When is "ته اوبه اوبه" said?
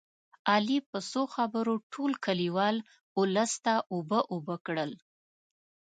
3.65-4.55